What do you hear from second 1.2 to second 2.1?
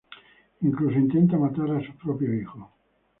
matar a sus